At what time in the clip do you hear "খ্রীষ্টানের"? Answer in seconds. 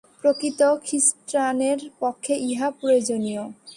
0.85-1.79